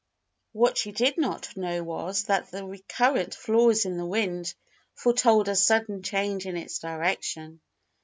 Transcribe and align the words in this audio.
What 0.51 0.79
she 0.79 0.93
did 0.93 1.19
not 1.19 1.55
know 1.55 1.83
was, 1.83 2.23
that 2.23 2.49
the 2.49 2.65
recurrent 2.65 3.35
flaws 3.35 3.85
in 3.85 3.97
the 3.97 4.05
wind 4.07 4.51
foretold 4.95 5.47
a 5.47 5.55
sudden 5.55 6.01
change 6.01 6.47
in 6.47 6.57
its 6.57 6.79
direction. 6.79 7.61